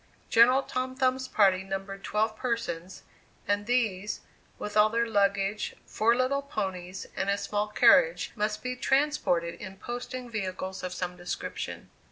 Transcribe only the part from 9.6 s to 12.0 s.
in posting vehicles of some description.